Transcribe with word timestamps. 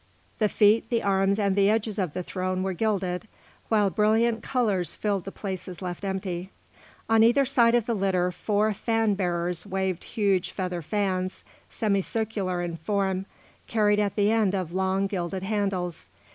The 0.39 0.49
feet, 0.49 0.89
the 0.89 1.03
arms, 1.03 1.37
and 1.37 1.55
the 1.55 1.69
edges 1.69 1.99
of 1.99 2.13
the 2.13 2.23
throne 2.23 2.63
were 2.63 2.73
gilded, 2.73 3.27
while 3.69 3.91
brilliant 3.91 4.41
colours 4.41 4.95
filled 4.95 5.25
the 5.25 5.31
places 5.31 5.79
left 5.79 6.03
empty. 6.03 6.49
On 7.07 7.21
either 7.21 7.45
side 7.45 7.75
of 7.75 7.85
the 7.85 7.93
litter 7.93 8.31
four 8.31 8.73
fan 8.73 9.13
bearers 9.13 9.63
waved 9.63 10.03
huge 10.03 10.49
feather 10.49 10.81
fans, 10.81 11.43
semicircular 11.69 12.63
in 12.63 12.77
form, 12.77 13.27
carried 13.67 13.99
at 13.99 14.15
the 14.15 14.31
end 14.31 14.55
of 14.55 14.73
long, 14.73 15.05
gilded 15.05 15.43
handles. 15.43 16.09